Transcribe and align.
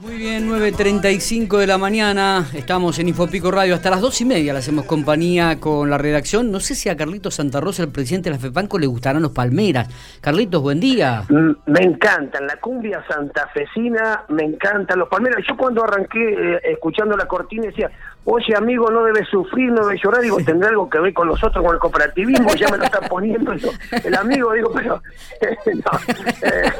Muy 0.00 0.16
bien, 0.16 0.48
9.35 0.48 1.58
de 1.58 1.66
la 1.66 1.76
mañana, 1.76 2.46
estamos 2.54 2.98
en 2.98 3.08
Infopico 3.08 3.50
Radio, 3.50 3.74
hasta 3.74 3.90
las 3.90 4.00
dos 4.00 4.18
y 4.22 4.24
media 4.24 4.54
le 4.54 4.60
hacemos 4.60 4.86
compañía 4.86 5.60
con 5.60 5.90
la 5.90 5.98
redacción. 5.98 6.50
No 6.50 6.58
sé 6.58 6.74
si 6.74 6.88
a 6.88 6.96
Carlitos 6.96 7.34
Santa 7.34 7.60
Rosa, 7.60 7.82
el 7.82 7.90
presidente 7.90 8.30
de 8.30 8.36
la 8.36 8.40
FEPANCO, 8.40 8.78
le 8.78 8.86
gustarán 8.86 9.20
los 9.20 9.32
palmeras. 9.32 9.88
Carlitos, 10.22 10.62
buen 10.62 10.80
día. 10.80 11.24
Mm, 11.28 11.50
Me 11.66 11.84
encantan, 11.84 12.46
la 12.46 12.56
cumbia 12.56 13.04
santafesina, 13.06 14.24
me 14.30 14.44
encantan 14.44 14.98
los 15.00 15.08
palmeras. 15.10 15.44
Yo 15.46 15.54
cuando 15.54 15.84
arranqué 15.84 16.18
eh, 16.54 16.60
escuchando 16.72 17.14
la 17.14 17.26
cortina 17.26 17.66
decía, 17.66 17.90
oye 18.24 18.54
amigo, 18.56 18.90
no 18.90 19.04
debes 19.04 19.28
sufrir, 19.28 19.72
no 19.72 19.86
debes 19.86 20.02
llorar, 20.02 20.22
digo, 20.22 20.38
tendrá 20.44 20.68
algo 20.68 20.88
que 20.88 21.00
ver 21.00 21.12
con 21.12 21.28
nosotros, 21.28 21.64
con 21.64 21.74
el 21.74 21.80
cooperativismo, 21.80 22.54
ya 22.54 22.68
me 22.68 22.78
lo 22.78 22.84
está 22.84 23.00
poniendo 23.00 23.54
yo. 23.54 23.70
el 24.04 24.14
amigo, 24.14 24.52
digo, 24.52 24.72
pero... 24.74 25.02
no, 25.74 26.14
eh, 26.42 26.70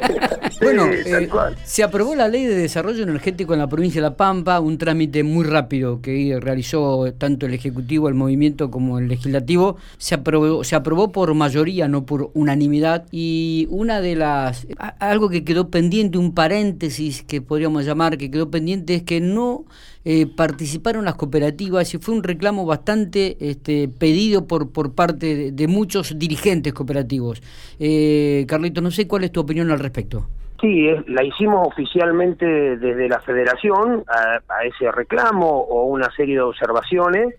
Bueno, 0.61 0.87
eh, 0.87 1.29
se 1.65 1.83
aprobó 1.83 2.15
la 2.15 2.29
ley 2.29 2.45
de 2.45 2.55
desarrollo 2.55 3.03
energético 3.03 3.55
en 3.55 3.61
la 3.61 3.69
provincia 3.69 4.01
de 4.01 4.09
La 4.09 4.17
Pampa, 4.17 4.61
un 4.61 4.77
trámite 4.79 5.23
muy 5.23 5.45
rápido 5.45 6.01
que 6.03 6.39
realizó 6.41 7.13
tanto 7.17 7.47
el 7.47 7.55
Ejecutivo, 7.55 8.09
el 8.09 8.15
Movimiento 8.15 8.71
como 8.71 8.99
el 8.99 9.09
Legislativo. 9.09 9.77
Se 9.99 10.17
aprobó, 10.17 10.65
se 10.65 10.77
aprobó 10.77 11.13
por 11.13 11.33
mayoría, 11.35 11.89
no 11.89 12.05
por 12.05 12.31
unanimidad. 12.35 13.07
Y 13.11 13.67
una 13.71 14.01
de 14.01 14.17
las. 14.17 14.67
algo 14.99 15.31
que 15.31 15.45
quedó 15.45 15.71
pendiente, 15.71 16.19
un 16.19 16.35
paréntesis 16.35 17.23
que 17.23 17.41
podríamos 17.41 17.85
llamar, 17.85 18.19
que 18.19 18.31
quedó 18.31 18.51
pendiente, 18.51 18.95
es 18.97 19.03
que 19.03 19.21
no 19.21 19.65
eh, 20.05 20.27
participaron 20.27 21.05
las 21.05 21.15
cooperativas 21.17 21.93
y 21.95 21.99
fue 21.99 22.15
un 22.15 22.23
reclamo 22.23 22.65
bastante 22.65 23.37
este, 23.41 23.89
pedido 23.89 24.47
por, 24.47 24.73
por 24.73 24.95
parte 24.95 25.35
de, 25.37 25.53
de 25.53 25.67
muchos 25.69 26.19
dirigentes 26.19 26.73
cooperativos. 26.73 27.43
Eh, 27.79 28.45
Carlito, 28.49 28.81
no 28.81 28.91
sé 28.91 29.07
cuál 29.07 29.25
es 29.25 29.33
tu 29.33 29.41
opinión 29.41 29.71
al 29.71 29.79
respecto. 29.79 30.27
Sí, 30.61 30.89
es- 30.89 31.07
la 31.09 31.25
hicimos 31.25 31.67
oficialmente 31.69 32.45
desde 32.47 33.09
la 33.09 33.21
federación 33.21 34.05
a, 34.09 34.41
a 34.53 34.65
ese 34.65 34.91
reclamo 34.93 35.49
o 35.49 35.85
una 35.85 36.11
serie 36.17 36.35
de 36.37 36.43
observaciones 36.43 37.35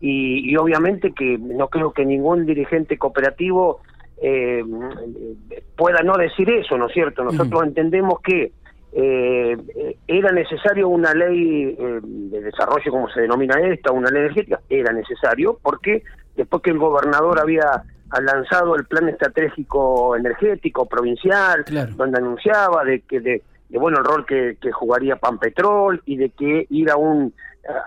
y, 0.00 0.50
y 0.50 0.56
obviamente 0.56 1.12
que 1.12 1.36
no 1.38 1.68
creo 1.68 1.92
que 1.92 2.04
ningún 2.06 2.46
dirigente 2.46 2.96
cooperativo 2.96 3.80
eh, 4.22 4.62
pueda 5.76 6.02
no 6.02 6.16
decir 6.16 6.48
eso, 6.50 6.76
¿no 6.76 6.86
es 6.88 6.92
cierto? 6.92 7.24
Nosotros 7.24 7.62
entendemos 7.64 8.20
que 8.20 8.52
eh, 8.92 9.56
era 10.06 10.32
necesario 10.32 10.88
una 10.88 11.14
ley 11.14 11.76
eh, 11.78 12.00
de 12.02 12.40
desarrollo, 12.40 12.90
como 12.90 13.08
se 13.10 13.20
denomina 13.20 13.60
esta, 13.60 13.92
una 13.92 14.10
ley 14.10 14.22
energética, 14.22 14.60
era 14.68 14.92
necesario, 14.92 15.58
porque 15.62 16.02
después 16.36 16.62
que 16.62 16.70
el 16.70 16.78
gobernador 16.78 17.38
había 17.40 17.84
ha 18.12 18.20
lanzado 18.20 18.74
el 18.74 18.86
plan 18.86 19.08
estratégico 19.08 20.16
energético 20.16 20.86
provincial, 20.86 21.64
Claro. 21.64 21.92
donde 21.94 22.18
anunciaba 22.18 22.82
de 22.84 23.02
que 23.02 23.20
de, 23.20 23.42
de, 23.68 23.78
bueno 23.78 23.98
el 23.98 24.04
rol 24.04 24.26
que, 24.26 24.56
que 24.60 24.72
jugaría 24.72 25.14
Panpetrol 25.14 26.02
y 26.06 26.16
de 26.16 26.30
que 26.30 26.66
ir 26.70 26.90
a 26.90 26.96
un 26.96 27.32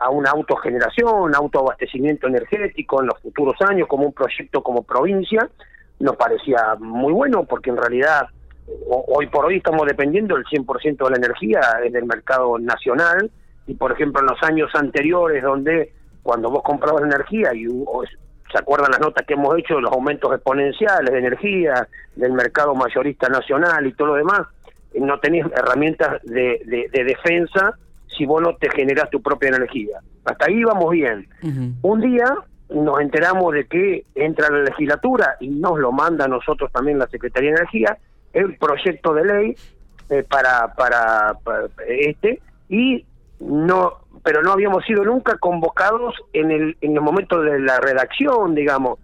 a 0.01 0.09
una 0.11 0.29
autogeneración, 0.29 1.35
autoabastecimiento 1.35 2.27
energético 2.27 3.01
en 3.01 3.07
los 3.07 3.19
futuros 3.19 3.55
años 3.67 3.87
como 3.87 4.05
un 4.05 4.13
proyecto 4.13 4.61
como 4.61 4.83
provincia, 4.83 5.49
nos 5.99 6.15
parecía 6.15 6.75
muy 6.79 7.11
bueno 7.11 7.43
porque 7.43 7.71
en 7.71 7.77
realidad 7.77 8.27
hoy 8.87 9.27
por 9.27 9.45
hoy 9.45 9.57
estamos 9.57 9.85
dependiendo 9.87 10.35
del 10.35 10.45
100% 10.45 11.03
de 11.05 11.09
la 11.09 11.17
energía 11.17 11.61
en 11.83 11.95
el 11.95 12.05
mercado 12.05 12.57
nacional. 12.59 13.29
Y 13.67 13.75
por 13.75 13.91
ejemplo 13.91 14.21
en 14.21 14.27
los 14.27 14.41
años 14.43 14.69
anteriores 14.73 15.41
donde 15.43 15.93
cuando 16.21 16.49
vos 16.49 16.63
comprabas 16.63 17.03
energía 17.03 17.53
y 17.53 17.67
hubo- 17.67 18.03
se 18.05 18.57
acuerdan 18.59 18.91
las 18.91 18.99
notas 18.99 19.25
que 19.25 19.33
hemos 19.33 19.57
hecho 19.57 19.75
de 19.75 19.81
los 19.81 19.91
aumentos 19.91 20.31
exponenciales 20.33 21.11
de 21.11 21.17
energía 21.19 21.87
del 22.15 22.33
mercado 22.33 22.75
mayorista 22.75 23.27
nacional 23.29 23.85
y 23.87 23.93
todo 23.93 24.09
lo 24.09 24.15
demás 24.15 24.41
no 24.95 25.19
tenías 25.19 25.49
herramientas 25.51 26.21
de, 26.23 26.61
de- 26.65 26.87
de 26.91 27.03
defensa 27.03 27.73
si 28.15 28.25
vos 28.27 28.41
no 28.43 28.55
te 28.57 28.69
generás 28.69 29.09
tu 29.09 29.21
propia 29.23 29.49
energía. 29.49 29.97
Hasta 30.23 30.45
ahí 30.45 30.63
vamos 30.63 30.91
bien. 30.91 31.27
Un 31.81 31.99
día 32.01 32.25
nos 32.69 32.99
enteramos 33.01 33.53
de 33.53 33.65
que 33.65 34.05
entra 34.13 34.49
la 34.51 34.59
legislatura 34.59 35.35
y 35.39 35.47
nos 35.49 35.79
lo 35.79 35.91
manda 35.91 36.25
a 36.25 36.27
nosotros 36.27 36.71
también 36.71 36.99
la 36.99 37.07
Secretaría 37.07 37.49
de 37.51 37.55
Energía, 37.57 37.97
el 38.33 38.57
proyecto 38.57 39.13
de 39.13 39.25
ley 39.25 39.55
eh, 40.09 40.23
para, 40.29 40.73
para, 40.73 41.37
este, 41.87 42.41
y 42.69 43.05
no 43.39 43.99
pero 44.23 44.41
no 44.41 44.53
habíamos 44.53 44.85
sido 44.85 45.03
nunca 45.03 45.37
convocados 45.37 46.15
en 46.31 46.49
el, 46.49 46.77
en 46.79 46.95
el 46.95 47.01
momento 47.01 47.41
de 47.41 47.59
la 47.59 47.77
redacción, 47.81 48.55
digamos, 48.55 48.99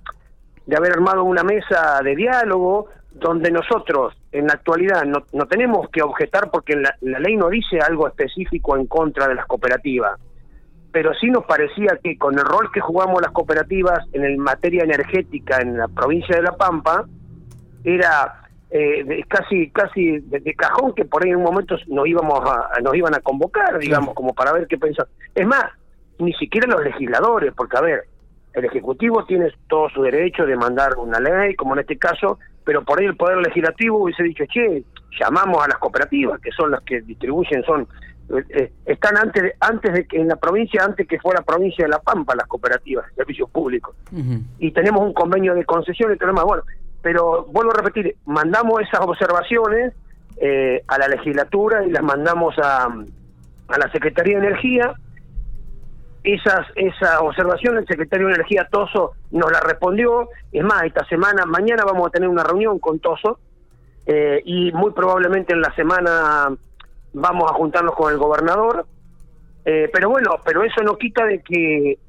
de 0.65 0.77
haber 0.77 0.93
armado 0.93 1.25
una 1.25 1.43
mesa 1.43 1.99
de 2.01 2.15
diálogo 2.15 2.87
donde 3.11 3.51
nosotros 3.51 4.15
en 4.31 4.47
la 4.47 4.53
actualidad 4.53 5.03
no, 5.03 5.25
no 5.33 5.45
tenemos 5.45 5.89
que 5.89 6.01
objetar 6.01 6.49
porque 6.51 6.77
la, 6.77 6.95
la 7.01 7.19
ley 7.19 7.35
no 7.35 7.49
dice 7.49 7.79
algo 7.79 8.07
específico 8.07 8.77
en 8.77 8.85
contra 8.85 9.27
de 9.27 9.35
las 9.35 9.45
cooperativas 9.45 10.17
pero 10.91 11.13
sí 11.13 11.29
nos 11.29 11.45
parecía 11.45 11.99
que 12.03 12.17
con 12.17 12.37
el 12.37 12.45
rol 12.45 12.71
que 12.71 12.79
jugamos 12.79 13.21
las 13.21 13.31
cooperativas 13.31 13.99
en 14.13 14.23
el 14.23 14.37
materia 14.37 14.83
energética 14.83 15.61
en 15.61 15.77
la 15.77 15.87
provincia 15.87 16.35
de 16.35 16.41
La 16.41 16.55
Pampa, 16.55 17.05
era 17.83 18.48
eh, 18.71 19.03
de- 19.03 19.23
casi 19.27 19.69
casi 19.71 20.19
de, 20.19 20.39
de 20.39 20.53
cajón 20.55 20.93
que 20.93 21.05
por 21.05 21.23
ahí 21.23 21.31
en 21.31 21.37
un 21.37 21.43
momento 21.43 21.75
nos 21.87 22.07
íbamos 22.07 22.39
a, 22.49 22.79
nos 22.81 22.95
iban 22.95 23.15
a 23.15 23.19
convocar, 23.19 23.79
digamos, 23.79 24.13
como 24.13 24.33
para 24.33 24.53
ver 24.53 24.67
qué 24.67 24.77
pensaban. 24.77 25.11
Es 25.33 25.47
más, 25.47 25.65
ni 26.19 26.33
siquiera 26.33 26.67
los 26.67 26.83
legisladores, 26.83 27.53
porque 27.55 27.77
a 27.77 27.81
ver, 27.81 28.03
el 28.53 28.65
Ejecutivo 28.65 29.25
tiene 29.25 29.51
todo 29.67 29.89
su 29.89 30.01
derecho 30.01 30.45
de 30.45 30.55
mandar 30.55 30.97
una 30.97 31.19
ley, 31.19 31.55
como 31.55 31.73
en 31.73 31.79
este 31.81 31.97
caso, 31.97 32.39
pero 32.65 32.83
por 32.83 32.99
ahí 32.99 33.05
el 33.05 33.15
Poder 33.15 33.37
Legislativo 33.37 33.99
hubiese 34.03 34.23
dicho, 34.23 34.43
che, 34.51 34.83
llamamos 35.19 35.63
a 35.63 35.67
las 35.67 35.77
cooperativas, 35.77 36.39
que 36.41 36.51
son 36.51 36.71
las 36.71 36.81
que 36.81 37.01
distribuyen, 37.01 37.63
son 37.63 37.87
eh, 38.31 38.43
eh, 38.49 38.71
están 38.85 39.17
antes 39.17 39.41
de, 39.41 39.53
antes 39.59 39.91
de 39.91 40.05
que 40.05 40.17
en 40.21 40.27
la 40.27 40.35
provincia, 40.35 40.83
antes 40.83 41.07
que 41.07 41.19
fuera 41.19 41.41
provincia 41.41 41.85
de 41.85 41.89
La 41.89 41.99
Pampa, 41.99 42.35
las 42.35 42.45
cooperativas 42.47 43.07
de 43.07 43.13
servicios 43.15 43.49
públicos 43.49 43.95
y 44.59 44.71
tenemos 44.71 45.01
un 45.01 45.13
convenio 45.13 45.55
de 45.55 45.65
concesión 45.65 46.13
y 46.13 46.17
todo 46.17 46.27
lo 46.27 46.33
demás. 46.33 46.45
Bueno, 46.45 46.63
pero 47.01 47.45
vuelvo 47.45 47.71
a 47.71 47.81
repetir, 47.81 48.15
mandamos 48.25 48.81
esas 48.81 49.01
observaciones 49.01 49.93
eh, 50.37 50.83
a 50.87 50.97
la 50.97 51.07
legislatura 51.07 51.85
y 51.85 51.91
las 51.91 52.03
mandamos 52.03 52.57
a, 52.59 52.85
a 52.85 53.77
la 53.77 53.91
Secretaría 53.91 54.39
de 54.39 54.47
Energía. 54.47 54.93
Esas, 56.23 56.67
esa 56.75 57.21
observación 57.21 57.77
el 57.77 57.87
secretario 57.87 58.27
de 58.27 58.33
Energía 58.33 58.67
Toso 58.69 59.13
nos 59.31 59.51
la 59.51 59.61
respondió. 59.61 60.29
Es 60.51 60.63
más, 60.63 60.83
esta 60.83 61.05
semana, 61.05 61.45
mañana 61.45 61.83
vamos 61.85 62.07
a 62.07 62.09
tener 62.11 62.27
una 62.27 62.43
reunión 62.43 62.79
con 62.79 62.99
Toso 62.99 63.39
eh, 64.05 64.41
y 64.43 64.71
muy 64.73 64.91
probablemente 64.91 65.53
en 65.53 65.61
la 65.61 65.73
semana 65.75 66.49
vamos 67.13 67.49
a 67.49 67.53
juntarnos 67.53 67.95
con 67.95 68.11
el 68.11 68.17
gobernador. 68.17 68.85
Eh, 69.65 69.89
pero 69.93 70.09
bueno, 70.09 70.31
pero 70.43 70.63
eso 70.63 70.81
no 70.83 70.97
quita 70.97 71.25
de 71.25 71.41
que 71.41 71.99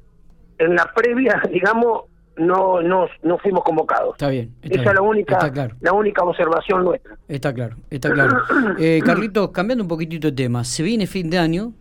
en 0.57 0.75
la 0.75 0.91
previa, 0.93 1.41
digamos, 1.51 2.03
no 2.37 2.81
no, 2.81 3.07
no 3.23 3.37
fuimos 3.37 3.63
convocados. 3.63 4.13
Está 4.13 4.29
bien. 4.29 4.53
está 4.61 4.67
Esa 4.67 4.81
bien, 4.81 4.89
es 4.89 4.95
la 4.95 5.01
única 5.01 5.51
claro. 5.51 5.75
la 5.79 5.93
única 5.93 6.23
observación 6.23 6.83
nuestra. 6.83 7.17
Está 7.27 7.53
claro, 7.53 7.77
está 7.89 8.11
claro. 8.11 8.37
Eh, 8.79 9.01
Carlitos, 9.05 9.51
cambiando 9.51 9.83
un 9.83 9.87
poquitito 9.87 10.27
de 10.27 10.33
tema, 10.33 10.63
se 10.63 10.83
viene 10.83 11.07
fin 11.07 11.29
de 11.29 11.37
año, 11.37 11.73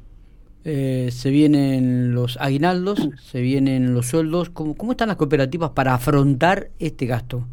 eh, 0.64 1.08
se 1.12 1.30
vienen 1.30 2.14
los 2.14 2.36
aguinaldos, 2.40 3.08
se 3.22 3.40
vienen 3.40 3.94
los 3.94 4.06
sueldos. 4.06 4.50
¿Cómo, 4.50 4.76
¿Cómo 4.76 4.92
están 4.92 5.08
las 5.08 5.16
cooperativas 5.16 5.70
para 5.70 5.94
afrontar 5.94 6.68
este 6.78 7.06
gasto? 7.06 7.44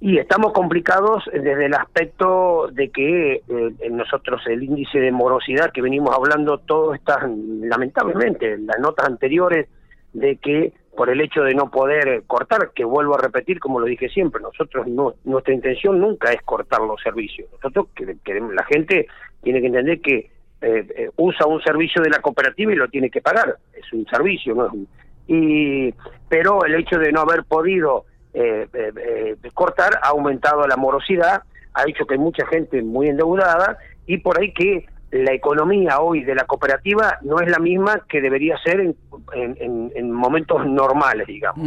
Y 0.00 0.18
estamos 0.18 0.52
complicados 0.52 1.24
desde 1.32 1.64
el 1.64 1.72
aspecto 1.72 2.68
de 2.70 2.90
que 2.90 3.36
eh, 3.36 3.90
nosotros 3.90 4.42
el 4.46 4.62
índice 4.62 4.98
de 4.98 5.10
morosidad 5.10 5.72
que 5.72 5.80
venimos 5.80 6.14
hablando, 6.14 6.58
todo 6.58 6.92
está 6.92 7.26
lamentablemente 7.26 8.52
en 8.52 8.66
las 8.66 8.78
notas 8.80 9.06
anteriores 9.06 9.66
de 10.14 10.36
que 10.36 10.72
por 10.96 11.10
el 11.10 11.20
hecho 11.20 11.42
de 11.42 11.54
no 11.54 11.70
poder 11.70 12.22
cortar, 12.26 12.70
que 12.74 12.84
vuelvo 12.84 13.16
a 13.16 13.20
repetir 13.20 13.58
como 13.58 13.80
lo 13.80 13.86
dije 13.86 14.08
siempre, 14.08 14.40
nosotros 14.40 14.86
no, 14.86 15.14
nuestra 15.24 15.52
intención 15.52 16.00
nunca 16.00 16.30
es 16.32 16.40
cortar 16.42 16.80
los 16.80 17.00
servicios. 17.02 17.48
Nosotros 17.52 17.88
que- 17.94 18.16
queremos, 18.24 18.54
la 18.54 18.64
gente 18.64 19.06
tiene 19.42 19.60
que 19.60 19.66
entender 19.66 20.00
que 20.00 20.30
eh, 20.62 20.86
eh, 20.96 21.10
usa 21.16 21.46
un 21.46 21.60
servicio 21.62 22.00
de 22.00 22.08
la 22.10 22.20
cooperativa 22.20 22.72
y 22.72 22.76
lo 22.76 22.88
tiene 22.88 23.10
que 23.10 23.20
pagar, 23.20 23.58
es 23.74 23.92
un 23.92 24.06
servicio, 24.06 24.54
no 24.54 24.66
es 24.66 24.72
un- 24.72 24.88
y 25.26 25.92
pero 26.28 26.64
el 26.64 26.74
hecho 26.76 26.98
de 26.98 27.12
no 27.12 27.20
haber 27.20 27.44
podido 27.44 28.04
eh, 28.32 28.66
eh, 28.72 28.92
eh, 28.96 29.36
cortar 29.52 29.98
ha 30.02 30.08
aumentado 30.08 30.66
la 30.66 30.76
morosidad, 30.76 31.42
ha 31.74 31.82
hecho 31.88 32.06
que 32.06 32.14
hay 32.14 32.20
mucha 32.20 32.46
gente 32.46 32.80
muy 32.82 33.08
endeudada 33.08 33.78
y 34.06 34.18
por 34.18 34.40
ahí 34.40 34.52
que 34.52 34.86
la 35.14 35.32
economía 35.32 36.00
hoy 36.00 36.24
de 36.24 36.34
la 36.34 36.44
cooperativa 36.44 37.18
no 37.22 37.38
es 37.40 37.48
la 37.48 37.58
misma 37.58 38.00
que 38.08 38.20
debería 38.20 38.58
ser 38.58 38.80
en, 38.80 38.96
en- 39.32 39.56
en- 39.60 39.92
en 39.94 40.10
momentos 40.10 40.66
normales, 40.66 41.26
digamos. 41.26 41.66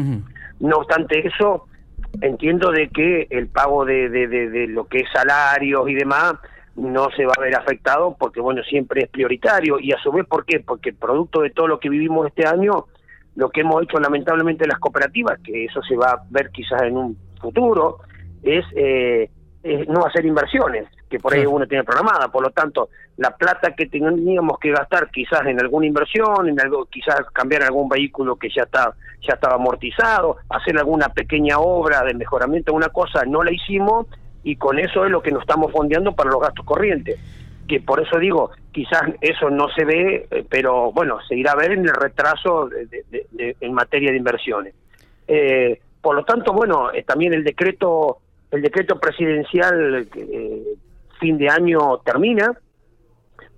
No 0.59 0.77
obstante 0.77 1.25
eso, 1.25 1.65
entiendo 2.21 2.71
de 2.71 2.89
que 2.89 3.27
el 3.29 3.47
pago 3.47 3.85
de, 3.85 4.09
de, 4.09 4.27
de- 4.27 4.49
de 4.49 4.67
lo 4.67 4.85
que 4.87 4.99
es 4.99 5.09
salarios 5.13 5.89
y 5.89 5.93
demás 5.95 6.33
no 6.75 7.09
se 7.15 7.25
va 7.25 7.33
a 7.37 7.41
ver 7.41 7.55
afectado 7.55 8.15
porque, 8.19 8.39
bueno, 8.41 8.61
siempre 8.63 9.03
es 9.03 9.09
prioritario. 9.09 9.79
Y 9.79 9.91
a 9.93 9.97
su 9.99 10.11
vez, 10.11 10.25
¿por 10.27 10.45
qué? 10.45 10.59
Porque 10.59 10.93
producto 10.93 11.41
de 11.41 11.49
todo 11.51 11.67
lo 11.67 11.79
que 11.79 11.89
vivimos 11.89 12.27
este 12.27 12.45
año, 12.47 12.85
lo 13.35 13.49
que 13.49 13.61
hemos 13.61 13.81
hecho 13.83 13.97
lamentablemente 13.99 14.67
las 14.67 14.79
cooperativas, 14.79 15.39
que 15.39 15.65
eso 15.65 15.81
se 15.83 15.95
va 15.95 16.07
a 16.11 16.23
ver 16.29 16.49
quizás 16.51 16.81
en 16.83 16.97
un 16.97 17.17
futuro, 17.41 17.99
es 18.43 18.65
eh, 18.75 19.29
es 19.63 19.87
no 19.87 20.05
hacer 20.05 20.25
inversiones, 20.25 20.87
que 21.09 21.19
por 21.19 21.33
ahí 21.33 21.45
uno 21.45 21.65
tiene 21.67 21.83
programada. 21.83 22.27
Por 22.29 22.43
lo 22.43 22.49
tanto, 22.51 22.89
la 23.17 23.35
plata 23.35 23.73
que 23.75 23.87
teníamos 23.87 24.59
que 24.59 24.71
gastar 24.71 25.09
quizás 25.09 25.45
en 25.45 25.59
alguna 25.59 25.85
inversión, 25.85 26.49
en 26.49 26.59
algo, 26.59 26.85
quizás 26.85 27.21
cambiar 27.33 27.63
algún 27.63 27.89
vehículo 27.89 28.35
que 28.35 28.49
ya 28.49 28.63
está 28.63 28.93
ya 29.27 29.33
estaba 29.33 29.55
amortizado, 29.55 30.37
hacer 30.49 30.77
alguna 30.77 31.09
pequeña 31.09 31.57
obra 31.59 32.03
de 32.03 32.13
mejoramiento, 32.13 32.73
una 32.73 32.89
cosa, 32.89 33.25
no 33.25 33.43
la 33.43 33.51
hicimos 33.51 34.05
y 34.43 34.55
con 34.55 34.77
eso 34.79 35.05
es 35.05 35.11
lo 35.11 35.21
que 35.21 35.31
nos 35.31 35.41
estamos 35.41 35.71
fondeando 35.71 36.13
para 36.13 36.29
los 36.29 36.39
gastos 36.39 36.65
corrientes. 36.65 37.19
Que 37.67 37.81
por 37.81 37.99
eso 37.99 38.17
digo, 38.19 38.51
quizás 38.71 39.03
eso 39.19 39.49
no 39.49 39.67
se 39.69 39.83
ve, 39.83 40.27
eh, 40.29 40.45
pero 40.47 40.91
bueno, 40.93 41.17
se 41.27 41.35
irá 41.35 41.53
a 41.53 41.55
ver 41.55 41.71
en 41.71 41.85
el 41.85 41.93
retraso 41.93 42.69
en 43.37 43.73
materia 43.73 44.11
de 44.11 44.17
inversiones. 44.17 44.73
Eh, 45.27 45.81
por 45.99 46.15
lo 46.15 46.23
tanto, 46.23 46.53
bueno, 46.53 46.93
eh, 46.93 47.03
también 47.03 47.33
el 47.33 47.43
decreto 47.43 48.19
el 48.51 48.61
decreto 48.61 48.99
presidencial 48.99 50.07
eh, 50.15 50.63
fin 51.19 51.37
de 51.37 51.49
año 51.49 51.97
termina. 51.99 52.51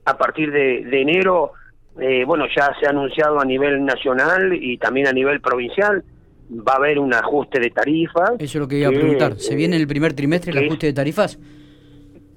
A 0.05 0.17
partir 0.17 0.51
de, 0.51 0.79
enero, 1.01 1.51
eh, 1.99 2.23
bueno, 2.25 2.45
ya 2.55 2.71
se 2.79 2.87
ha 2.87 2.89
anunciado 2.89 3.39
a 3.39 3.45
nivel 3.45 3.85
nacional 3.85 4.53
y 4.53 4.77
también 4.77 5.07
a 5.07 5.13
nivel 5.13 5.41
provincial. 5.41 6.03
Va 6.51 6.73
a 6.73 6.77
haber 6.77 6.97
un 6.97 7.13
ajuste 7.13 7.59
de 7.59 7.69
tarifas. 7.69 8.31
Eso 8.39 8.43
es 8.43 8.55
lo 8.55 8.67
que 8.67 8.79
iba 8.79 8.89
a 8.89 8.91
preguntar. 8.91 9.35
¿Se 9.35 9.55
viene 9.55 9.75
el 9.75 9.87
primer 9.87 10.13
trimestre 10.13 10.51
el 10.51 10.65
ajuste 10.65 10.87
de 10.87 10.93
tarifas? 10.93 11.37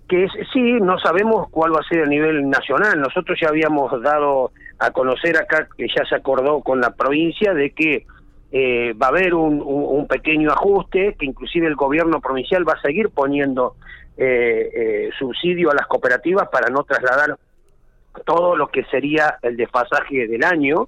Que 0.06 0.24
es, 0.24 0.30
sí, 0.52 0.78
no 0.82 0.98
sabemos 0.98 1.48
cuál 1.50 1.74
va 1.74 1.80
a 1.80 1.88
ser 1.88 2.02
a 2.02 2.06
nivel 2.06 2.48
nacional. 2.50 3.00
Nosotros 3.00 3.38
ya 3.40 3.48
habíamos 3.48 3.90
dado 4.02 4.52
a 4.78 4.90
conocer 4.90 5.38
acá 5.38 5.68
que 5.76 5.86
ya 5.88 6.04
se 6.04 6.16
acordó 6.16 6.60
con 6.60 6.80
la 6.80 6.90
provincia 6.90 7.54
de 7.54 7.70
que 7.70 8.04
eh, 8.54 8.92
va 9.00 9.06
a 9.06 9.08
haber 9.08 9.32
un, 9.32 10.06
pequeño 10.06 10.50
ajuste, 10.50 11.16
que 11.18 11.24
inclusive 11.24 11.66
el 11.66 11.74
gobierno 11.74 12.20
provincial 12.20 12.68
va 12.68 12.74
a 12.74 12.82
seguir 12.82 13.08
poniendo 13.08 13.76
eh, 14.16 14.70
eh, 14.74 15.10
subsidio 15.18 15.70
a 15.70 15.74
las 15.74 15.86
cooperativas 15.86 16.48
para 16.48 16.68
no 16.68 16.84
trasladar 16.84 17.36
todo 18.26 18.56
lo 18.56 18.68
que 18.68 18.84
sería 18.84 19.38
el 19.40 19.56
desfasaje 19.56 20.26
del 20.28 20.44
año 20.44 20.86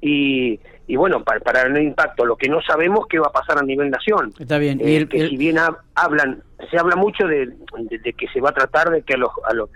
y, 0.00 0.58
y, 0.86 0.96
bueno 0.96 1.22
para, 1.22 1.40
para 1.40 1.62
el 1.62 1.76
impacto. 1.82 2.24
Lo 2.24 2.36
que 2.36 2.48
no 2.48 2.62
sabemos 2.62 3.06
qué 3.06 3.18
va 3.18 3.26
a 3.26 3.32
pasar 3.32 3.58
a 3.58 3.62
nivel 3.62 3.90
nación. 3.90 4.32
Está 4.38 4.56
bien 4.56 4.80
y 4.82 5.04
que 5.06 5.28
si 5.28 5.36
bien 5.36 5.56
hablan 5.94 6.42
se 6.70 6.78
habla 6.78 6.96
mucho 6.96 7.26
de, 7.26 7.54
que 8.16 8.28
se 8.28 8.40
va 8.40 8.50
a 8.50 8.54
tratar 8.54 8.90
de 8.90 9.02
que 9.02 9.14
a 9.14 9.18
los 9.18 9.30
a 9.44 9.52
los 9.52 9.68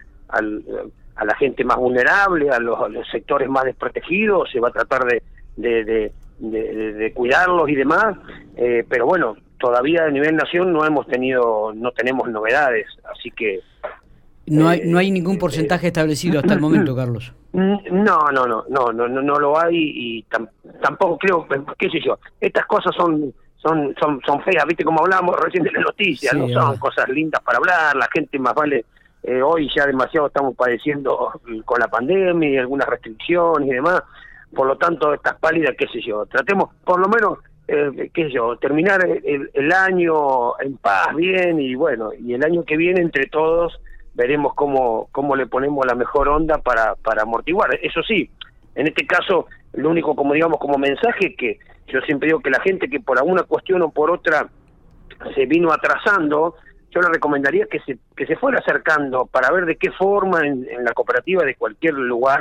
a 1.17 1.25
la 1.27 1.35
gente 1.37 1.63
más 1.63 1.77
vulnerable 1.77 2.49
a 2.49 2.59
los, 2.59 2.79
sectores 3.11 3.51
más 3.51 3.65
desprotegidos 3.65 4.51
se 4.51 4.61
va 4.61 4.69
a 4.69 4.73
tratar 4.73 5.05
de, 5.05 5.23
de, 5.57 6.13
de, 6.43 7.13
cuidarlos 7.13 7.69
y 7.69 7.75
demás, 7.75 8.17
eh, 8.57 8.85
pero 8.89 9.07
bueno, 9.07 9.37
todavía 9.63 10.05
a 10.05 10.11
nivel 10.11 10.35
nación 10.35 10.73
no 10.73 10.85
hemos 10.85 11.07
tenido, 11.07 11.73
no 11.73 11.93
tenemos 11.93 12.29
novedades, 12.29 12.87
así 13.15 13.31
que... 13.31 13.61
No 14.47 14.69
hay, 14.69 14.83
no 14.85 14.99
hay 14.99 15.09
eh, 15.09 15.13
ningún 15.13 15.39
porcentaje 15.39 15.87
establecido 15.87 16.41
hasta 16.41 16.55
el 16.55 16.61
momento, 16.61 16.97
Carlos. 16.97 17.33
No, 17.53 17.79
no, 18.33 18.47
no, 18.47 18.65
no, 18.69 18.93
no, 18.93 19.09
no, 19.09 19.23
no 19.23 19.39
lo 19.39 19.59
hay 19.59 19.77
y 19.77 20.27
tampoco 20.83 21.17
creo, 21.19 21.47
qué 21.79 21.89
sé 21.91 22.01
yo, 22.05 22.19
estas 22.41 22.67
cosas 22.67 22.95
son 22.97 23.33
son 23.57 23.95
son 24.01 24.21
son 24.27 24.43
feas, 24.43 24.65
viste 24.67 24.83
como 24.83 25.01
hablábamos 25.01 25.37
recién 25.39 25.63
de 25.63 25.71
la 25.71 25.81
noticia, 25.83 26.33
no 26.33 26.49
son 26.49 26.77
cosas 26.79 27.09
lindas 27.09 27.41
para 27.43 27.59
hablar, 27.59 27.95
la 27.95 28.09
gente 28.13 28.37
más 28.41 28.55
vale 28.55 28.85
eh, 29.23 29.41
hoy 29.41 29.71
ya 29.73 29.87
demasiado 29.87 30.27
estamos 30.27 30.57
padeciendo 30.57 31.41
con 31.65 31.79
la 31.79 31.87
pandemia 31.87 32.51
y 32.51 32.57
algunas 32.57 32.89
restricciones 32.89 33.69
y 33.69 33.75
demás, 33.75 34.03
por 34.53 34.67
lo 34.67 34.77
tanto 34.77 35.15
estas 35.15 35.37
pálidas, 35.37 35.77
qué 35.79 35.87
sé 35.87 36.01
yo, 36.05 36.27
tratemos 36.27 36.71
por 36.85 36.99
lo 36.99 37.09
menos, 37.09 37.39
eh, 37.73 38.11
qué 38.13 38.25
sé 38.25 38.33
yo, 38.33 38.57
terminar 38.57 39.01
el, 39.05 39.73
año 39.73 40.59
en 40.61 40.77
paz, 40.77 41.15
bien, 41.15 41.61
y 41.61 41.75
bueno, 41.75 42.11
y 42.13 42.35
el 42.35 42.45
año 42.45 42.65
que 42.65 42.77
viene 42.77 43.01
entre 43.01 43.27
todos 43.27 43.81
veremos 44.15 44.55
cómo, 44.55 45.09
cómo 45.13 45.37
le 45.37 45.47
ponemos 45.47 45.87
la 45.87 45.95
mejor 45.95 46.29
onda 46.29 46.59
para, 46.59 46.95
para 46.97 47.23
amortiguar. 47.23 47.79
Eso 47.83 48.03
sí, 48.03 48.31
en 48.75 48.87
este 48.87 49.07
caso, 49.07 49.47
lo 49.73 49.91
único, 49.91 50.15
como 50.15 50.35
digamos, 50.35 50.59
como 50.59 50.79
mensaje 50.79 51.35
que 51.35 51.59
yo 51.89 52.01
siempre 52.03 52.29
digo 52.29 52.41
que 52.41 52.51
la 52.51 52.61
gente 52.61 52.89
que 52.89 53.01
por 53.01 53.19
alguna 53.19 53.43
cuestión 53.43 53.83
o 53.83 53.91
por 53.91 54.11
otra 54.11 54.49
se 55.35 55.47
vino 55.47 55.73
atrasando, 55.73 56.57
yo 56.95 57.01
le 57.01 57.09
recomendaría 57.09 57.67
que 57.67 57.81
se, 57.81 57.99
que 58.17 58.27
se 58.27 58.37
fuera 58.37 58.59
acercando 58.59 59.27
para 59.27 59.51
ver 59.51 59.65
de 59.65 59.77
qué 59.77 59.91
forma 59.93 60.47
en, 60.47 60.67
la 60.85 60.93
cooperativa 60.93 61.45
de 61.45 61.55
cualquier 61.55 61.95
lugar 61.95 62.41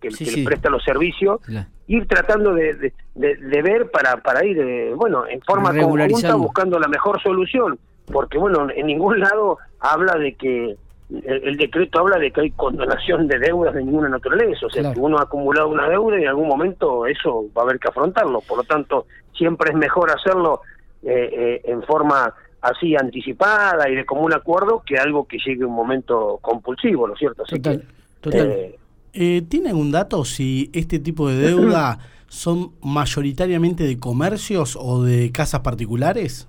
que, 0.00 0.10
le 0.10 0.44
presta 0.44 0.68
los 0.68 0.82
servicios, 0.82 1.40
ir 1.86 2.06
tratando 2.08 2.54
de, 2.54 2.92
de, 3.14 3.62
ver 3.62 3.90
para, 3.90 4.16
para 4.16 4.44
ir, 4.44 4.58
eh, 4.58 4.92
bueno, 4.94 5.26
en 5.26 5.40
forma 5.42 5.72
conjunta 5.72 6.34
buscando 6.34 6.78
la 6.78 6.88
mejor 6.88 7.22
solución, 7.22 7.78
porque 8.06 8.38
bueno, 8.38 8.66
en 8.74 8.86
ningún 8.86 9.20
lado 9.20 9.58
habla 9.78 10.16
de 10.16 10.34
que 10.34 10.76
el, 11.10 11.56
decreto 11.56 12.00
habla 12.00 12.18
de 12.18 12.32
que 12.32 12.40
hay 12.40 12.50
condonación 12.50 13.28
de 13.28 13.38
deudas 13.38 13.74
de 13.74 13.84
ninguna 13.84 14.08
naturaleza, 14.08 14.66
o 14.66 14.70
sea, 14.70 14.92
que 14.92 14.98
uno 14.98 15.18
ha 15.18 15.22
acumulado 15.22 15.68
una 15.68 15.88
deuda 15.88 16.18
y 16.18 16.22
en 16.22 16.28
algún 16.28 16.48
momento 16.48 17.06
eso 17.06 17.44
va 17.56 17.62
a 17.62 17.64
haber 17.66 17.78
que 17.78 17.88
afrontarlo, 17.88 18.40
por 18.40 18.58
lo 18.58 18.64
tanto, 18.64 19.06
siempre 19.36 19.70
es 19.70 19.76
mejor 19.76 20.10
hacerlo 20.10 20.62
eh, 21.02 21.28
eh, 21.32 21.60
en 21.64 21.82
forma 21.82 22.32
así 22.64 22.96
anticipada 22.96 23.88
y 23.88 23.94
de 23.94 24.06
común 24.06 24.32
acuerdo 24.32 24.82
que 24.84 24.96
algo 24.96 25.26
que 25.26 25.38
llegue 25.38 25.64
un 25.64 25.74
momento 25.74 26.38
compulsivo, 26.40 27.06
¿no 27.06 27.12
es 27.12 27.18
cierto? 27.18 27.44
total, 27.44 27.84
total. 28.20 28.50
Eh, 28.50 28.78
eh, 29.12 29.42
¿Tiene 29.48 29.68
algún 29.68 29.92
dato 29.92 30.24
si 30.24 30.70
este 30.72 30.98
tipo 30.98 31.28
de 31.28 31.36
deuda 31.36 31.98
son 32.28 32.72
mayoritariamente 32.82 33.84
de 33.84 33.98
comercios 33.98 34.76
o 34.80 35.02
de 35.02 35.30
casas 35.30 35.60
particulares? 35.60 36.48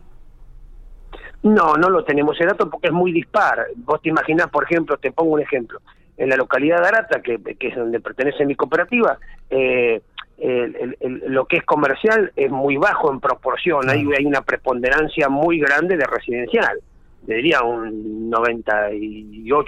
No, 1.44 1.76
no 1.76 1.90
lo 1.90 2.04
tenemos 2.04 2.36
ese 2.36 2.48
dato 2.48 2.70
porque 2.70 2.88
es 2.88 2.94
muy 2.94 3.12
dispar. 3.12 3.68
Vos 3.76 4.02
te 4.02 4.10
imaginás, 4.10 4.50
por 4.50 4.64
ejemplo, 4.64 4.98
te 4.98 5.12
pongo 5.12 5.34
un 5.34 5.42
ejemplo, 5.42 5.80
en 6.18 6.30
la 6.30 6.38
localidad 6.38 6.82
de 6.82 6.88
Arata, 6.88 7.22
que, 7.22 7.38
que 7.38 7.68
es 7.68 7.76
donde 7.76 8.00
pertenece 8.00 8.46
mi 8.46 8.56
cooperativa, 8.56 9.20
eh, 9.50 10.02
el, 10.38 10.98
lo 11.28 11.46
que 11.46 11.58
es 11.58 11.64
comercial 11.64 12.32
es 12.36 12.52
muy 12.52 12.78
bajo 12.78 13.12
en 13.12 13.20
proporción, 13.20 13.90
hay, 13.90 14.06
hay 14.18 14.26
una 14.26 14.42
preponderancia 14.42 15.30
muy 15.30 15.60
grande 15.60 15.98
de 15.98 16.06
residencial, 16.06 16.80
diría 17.26 17.62
un 17.62 18.32
98%, 18.32 19.68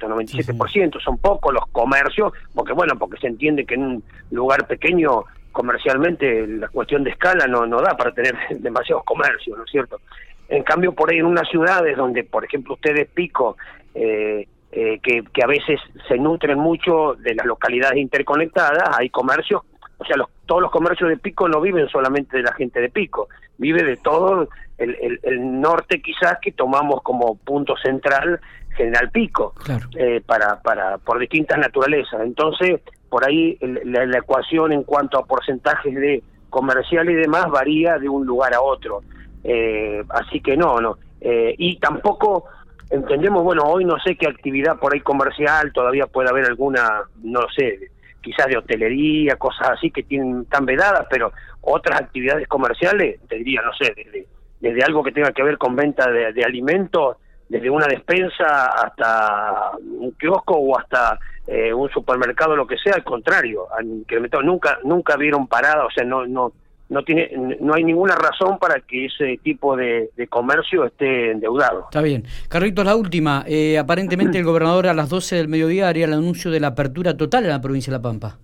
97%, 0.00 1.00
son 1.00 1.18
pocos 1.18 1.52
los 1.52 1.66
comercios, 1.68 2.32
porque 2.54 2.72
bueno, 2.72 2.98
porque 2.98 3.20
se 3.20 3.28
entiende 3.28 3.64
que 3.64 3.74
en 3.74 3.82
un 3.82 4.04
lugar 4.30 4.66
pequeño 4.66 5.24
comercialmente 5.52 6.46
la 6.46 6.68
cuestión 6.68 7.02
de 7.04 7.10
escala 7.10 7.46
no, 7.46 7.66
no 7.66 7.80
da 7.80 7.96
para 7.96 8.12
tener 8.12 8.36
demasiados 8.58 9.04
comercios, 9.04 9.56
¿no 9.56 9.64
es 9.64 9.70
cierto? 9.70 10.00
En 10.48 10.62
cambio, 10.62 10.92
por 10.92 11.10
ahí 11.10 11.18
en 11.18 11.26
unas 11.26 11.48
ciudades 11.48 11.96
donde, 11.96 12.22
por 12.24 12.44
ejemplo, 12.44 12.74
ustedes 12.74 13.08
Pico, 13.08 13.56
eh, 13.94 14.46
eh, 14.70 14.98
que, 15.02 15.24
que 15.32 15.42
a 15.42 15.46
veces 15.46 15.80
se 16.06 16.18
nutren 16.18 16.58
mucho 16.58 17.14
de 17.14 17.34
las 17.34 17.46
localidades 17.46 17.98
interconectadas, 17.98 18.96
hay 18.98 19.08
comercios 19.08 19.62
o 19.98 20.04
sea, 20.04 20.16
los, 20.16 20.28
todos 20.46 20.62
los 20.62 20.70
comercios 20.70 21.08
de 21.08 21.16
Pico 21.16 21.48
no 21.48 21.60
viven 21.60 21.88
solamente 21.88 22.36
de 22.36 22.42
la 22.42 22.52
gente 22.52 22.80
de 22.80 22.90
Pico, 22.90 23.28
vive 23.58 23.82
de 23.82 23.96
todo 23.96 24.48
el, 24.78 25.18
el, 25.22 25.60
norte 25.60 26.02
quizás 26.02 26.38
que 26.40 26.52
tomamos 26.52 27.02
como 27.02 27.36
punto 27.36 27.76
central 27.76 28.40
General 28.76 29.10
Pico, 29.10 29.54
eh, 29.96 30.20
para, 30.24 30.60
para, 30.60 30.98
por 30.98 31.18
distintas 31.18 31.58
naturalezas. 31.58 32.20
Entonces, 32.20 32.80
por 33.08 33.26
ahí 33.26 33.58
la, 33.60 34.18
ecuación 34.18 34.72
en 34.72 34.82
cuanto 34.82 35.18
a 35.18 35.24
porcentajes 35.24 35.94
de 35.94 36.22
comercial 36.50 37.08
y 37.10 37.14
demás 37.14 37.50
varía 37.50 37.98
de 37.98 38.08
un 38.08 38.26
lugar 38.26 38.54
a 38.54 38.60
otro. 38.60 39.02
Eh, 39.42 40.04
así 40.10 40.40
que 40.40 40.56
no, 40.56 40.80
no. 40.80 40.98
Eh, 41.20 41.54
y 41.58 41.78
tampoco 41.78 42.44
entendemos, 42.90 43.42
bueno, 43.42 43.62
hoy 43.64 43.84
no 43.84 43.98
sé 43.98 44.16
qué 44.16 44.28
actividad 44.28 44.78
por 44.78 44.94
ahí 44.94 45.00
comercial, 45.00 45.72
todavía 45.72 46.06
puede 46.06 46.28
haber 46.28 46.46
alguna, 46.46 47.02
no 47.22 47.40
sé, 47.56 47.90
quizás 48.26 48.48
de 48.48 48.56
hotelería, 48.56 49.36
cosas 49.36 49.70
así 49.70 49.92
que 49.92 50.02
tienen 50.02 50.46
tan 50.46 50.66
vedadas, 50.66 51.06
pero 51.08 51.32
otras 51.60 52.00
actividades 52.00 52.48
comerciales, 52.48 53.20
te 53.28 53.36
diría, 53.36 53.62
no 53.62 53.72
sé, 53.72 53.94
desde, 53.94 54.26
desde 54.58 54.82
algo 54.82 55.04
que 55.04 55.12
tenga 55.12 55.30
que 55.30 55.44
ver 55.44 55.56
con 55.58 55.76
venta 55.76 56.10
de, 56.10 56.44
alimentos, 56.44 57.18
desde 57.48 57.70
una 57.70 57.86
despensa 57.86 58.66
hasta 58.66 59.76
un 59.78 60.10
kiosco 60.18 60.56
o 60.56 60.76
hasta 60.76 61.20
eh, 61.46 61.72
un 61.72 61.88
supermercado, 61.90 62.56
lo 62.56 62.66
que 62.66 62.78
sea, 62.78 62.94
al 62.94 63.04
contrario, 63.04 63.68
han 63.78 63.98
incrementado, 63.98 64.42
nunca, 64.42 64.80
nunca 64.82 65.16
vieron 65.16 65.46
parada, 65.46 65.86
o 65.86 65.90
sea, 65.92 66.02
no, 66.02 66.26
no, 66.26 66.52
no 66.88 67.02
tiene 67.02 67.30
no 67.60 67.74
hay 67.74 67.82
ninguna 67.82 68.14
razón 68.14 68.58
para 68.58 68.80
que 68.80 69.06
ese 69.06 69.38
tipo 69.42 69.76
de, 69.76 70.10
comercio 70.28 70.84
esté 70.84 71.32
endeudado. 71.32 71.84
Está 71.84 72.02
bien. 72.02 72.24
Carlitos, 72.48 72.84
la 72.84 72.96
última. 72.96 73.44
Eh, 73.46 73.78
aparentemente 73.78 74.38
el 74.38 74.44
gobernador 74.46 74.86
a 74.86 74.94
las 74.94 75.08
12 75.08 75.36
del 75.36 75.48
mediodía 75.48 75.88
haría 75.88 76.04
el 76.04 76.12
anuncio 76.12 76.50
de 76.50 76.60
la 76.60 76.68
apertura 76.68 77.16
total 77.16 77.44
en 77.44 77.50
la 77.50 77.60
provincia 77.60 77.90
de 77.90 77.98
La 77.98 78.02
Pampa. 78.02 78.38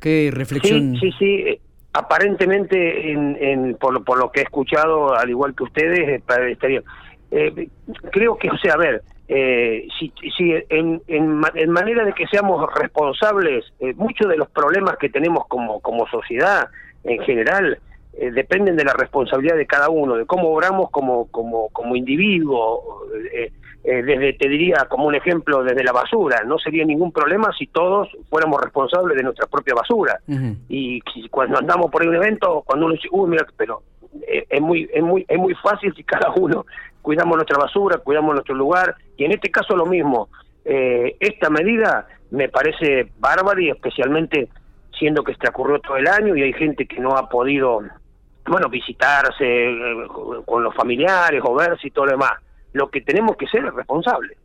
¿Qué 0.00 0.30
reflexión? 0.32 0.94
Sí, 0.94 1.00
sí, 1.00 1.16
sí. 1.18 1.34
Eh, 1.46 1.60
aparentemente, 1.94 3.12
en, 3.12 3.76
por, 3.80 4.04
por, 4.04 4.18
lo 4.18 4.30
que 4.30 4.40
he 4.40 4.42
escuchado, 4.42 5.14
al 5.14 5.30
igual 5.30 5.54
que 5.54 5.62
ustedes, 5.62 6.08
eh, 6.08 6.22
estaría... 6.50 6.82
Eh, 7.30 7.68
creo 8.12 8.36
que, 8.36 8.50
o 8.50 8.58
sea, 8.58 8.74
a 8.74 8.76
ver, 8.76 9.02
eh, 9.28 9.86
si, 9.98 10.12
si 10.36 10.52
en, 10.68 11.00
en, 11.06 11.40
en, 11.54 11.70
manera 11.70 12.04
de 12.04 12.12
que 12.12 12.26
seamos 12.26 12.68
responsables, 12.74 13.64
muchos 13.96 14.28
de 14.28 14.36
los 14.36 14.48
problemas 14.50 14.96
que 14.98 15.08
tenemos 15.08 15.46
como, 15.48 15.80
como 15.80 16.06
sociedad 16.08 16.68
en 17.04 17.22
general 17.22 17.78
eh, 18.16 18.30
dependen 18.30 18.76
de 18.76 18.84
la 18.84 18.92
responsabilidad 18.92 19.56
de 19.56 19.66
cada 19.66 19.88
uno, 19.88 20.14
de 20.14 20.24
cómo 20.24 20.48
obramos 20.48 20.90
como, 20.90 21.26
como, 21.30 21.68
como 21.70 21.96
individuo. 21.96 23.02
Eh, 23.32 23.52
eh, 23.82 24.02
desde, 24.02 24.32
te 24.34 24.48
diría, 24.48 24.86
como 24.88 25.06
un 25.06 25.14
ejemplo, 25.14 25.62
desde 25.62 25.82
la 25.82 25.92
basura. 25.92 26.42
No 26.44 26.58
sería 26.58 26.84
ningún 26.84 27.12
problema 27.12 27.50
si 27.58 27.66
todos 27.66 28.08
fuéramos 28.30 28.60
responsables 28.62 29.16
de 29.16 29.24
nuestra 29.24 29.46
propia 29.46 29.74
basura. 29.74 30.20
Y 30.68 31.02
cuando 31.28 31.58
andamos 31.58 31.90
por 31.90 32.02
ahí 32.02 32.08
un 32.08 32.14
evento, 32.14 32.62
cuando 32.64 32.86
uno 32.86 32.94
dice, 32.94 33.08
uy, 33.10 33.28
mira, 33.28 33.46
pero 33.56 33.82
es, 34.26 34.60
muy, 34.60 34.88
es, 34.92 35.02
muy, 35.02 35.26
es 35.28 35.38
muy 35.38 35.54
fácil 35.56 35.92
si 35.94 36.02
cada 36.04 36.32
uno 36.34 36.64
cuidamos 37.02 37.36
nuestra 37.36 37.58
basura, 37.58 37.98
cuidamos 37.98 38.32
nuestro 38.32 38.54
lugar. 38.54 38.94
Y 39.18 39.24
en 39.24 39.32
este 39.32 39.50
caso 39.50 39.76
lo 39.76 39.84
mismo. 39.84 40.28
esta 40.64 41.50
medida 41.50 42.06
me 42.30 42.48
parece 42.48 43.10
bárbara 43.18 43.60
y 43.60 43.68
especialmente 43.68 44.48
siendo 44.98 45.22
que 45.22 45.34
se 45.34 45.48
ocurrió 45.48 45.80
todo 45.80 45.96
el 45.96 46.06
año 46.06 46.36
y 46.36 46.42
hay 46.42 46.52
gente 46.52 46.86
que 46.86 47.00
no 47.00 47.16
ha 47.16 47.28
podido 47.28 47.82
bueno, 48.46 48.68
visitarse 48.68 49.44
eh, 49.44 50.06
con 50.44 50.62
los 50.62 50.74
familiares 50.74 51.42
o 51.44 51.54
verse 51.54 51.88
y 51.88 51.90
todo 51.90 52.06
lo 52.06 52.12
demás. 52.12 52.32
Lo 52.72 52.90
que 52.90 53.00
tenemos 53.00 53.36
que 53.36 53.46
ser 53.46 53.64
es 53.64 53.74
responsables. 53.74 54.36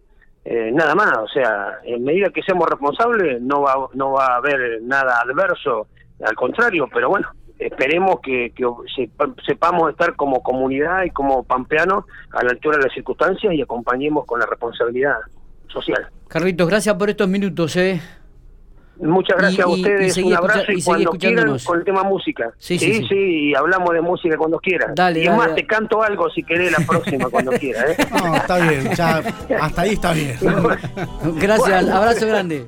Eh, 0.46 0.72
nada 0.74 0.96
más, 0.96 1.18
o 1.18 1.28
sea, 1.28 1.80
en 1.84 2.04
medida 2.04 2.30
que 2.30 2.42
seamos 2.42 2.70
responsables 2.70 3.42
no 3.42 3.62
va, 3.62 3.90
no 3.94 4.14
va 4.14 4.28
a 4.28 4.36
haber 4.38 4.82
nada 4.82 5.20
adverso, 5.20 5.88
al 6.26 6.36
contrario, 6.36 6.88
pero 6.92 7.10
bueno, 7.10 7.28
esperemos 7.60 8.22
que, 8.22 8.52
que 8.56 8.66
sepamos 9.46 9.92
estar 9.92 10.16
como 10.16 10.42
comunidad 10.42 11.04
y 11.04 11.10
como 11.10 11.44
pampeanos 11.44 12.06
a 12.32 12.44
la 12.44 12.52
altura 12.52 12.78
de 12.78 12.86
las 12.86 12.94
circunstancias 12.94 13.54
y 13.54 13.62
acompañemos 13.62 14.26
con 14.26 14.40
la 14.40 14.46
responsabilidad 14.46 15.18
social. 15.68 16.08
Carlitos, 16.30 16.68
gracias 16.68 16.96
por 16.96 17.10
estos 17.10 17.28
minutos. 17.28 17.76
¿eh? 17.76 18.02
Muchas 19.00 19.38
gracias 19.38 19.66
a 19.66 19.70
ustedes, 19.70 20.18
un 20.18 20.34
abrazo 20.34 20.72
y, 20.72 20.84
cuando 20.84 21.12
quieran 21.12 21.58
con 21.60 21.80
el 21.80 21.86
tema 21.86 22.04
música. 22.04 22.52
Sí 22.58 22.78
sí, 22.78 23.06
sí, 23.08 23.50
y 23.50 23.56
hablamos 23.56 23.94
de 23.94 24.02
música 24.02 24.38
cuando 24.38 24.60
quieran. 24.60 24.94
Dale, 24.94 25.24
y 25.24 25.28
es 25.28 25.36
más, 25.36 25.56
te 25.56 25.66
canto 25.66 26.04
algo 26.04 26.30
si 26.30 26.44
querés 26.44 26.72
la 26.78 26.86
próxima 26.86 27.30
cuando 27.30 27.52
quieras. 27.52 27.98
¿eh? 27.98 28.08
No, 28.24 28.36
está 28.36 28.58
bien, 28.58 28.94
ya, 28.96 29.24
hasta 29.62 29.82
ahí 29.82 29.94
está 29.94 30.14
bien. 30.14 30.36
gracias, 31.40 31.90
abrazo 31.90 32.28
grande. 32.28 32.66